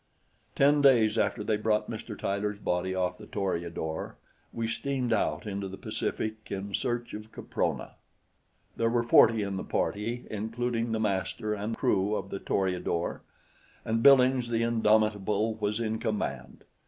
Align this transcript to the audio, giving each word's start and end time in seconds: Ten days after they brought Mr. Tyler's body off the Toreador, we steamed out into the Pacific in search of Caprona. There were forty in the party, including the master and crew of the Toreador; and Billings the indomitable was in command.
Ten 0.55 0.81
days 0.81 1.15
after 1.15 1.43
they 1.43 1.57
brought 1.57 1.87
Mr. 1.87 2.17
Tyler's 2.17 2.57
body 2.57 2.95
off 2.95 3.19
the 3.19 3.27
Toreador, 3.27 4.15
we 4.51 4.67
steamed 4.67 5.13
out 5.13 5.45
into 5.45 5.67
the 5.67 5.77
Pacific 5.77 6.51
in 6.51 6.73
search 6.73 7.13
of 7.13 7.31
Caprona. 7.31 7.91
There 8.77 8.89
were 8.89 9.03
forty 9.03 9.43
in 9.43 9.57
the 9.57 9.63
party, 9.63 10.25
including 10.31 10.91
the 10.91 10.99
master 10.99 11.53
and 11.53 11.77
crew 11.77 12.15
of 12.15 12.31
the 12.31 12.39
Toreador; 12.39 13.21
and 13.85 14.01
Billings 14.01 14.49
the 14.49 14.63
indomitable 14.63 15.53
was 15.53 15.79
in 15.79 15.99
command. 15.99 16.63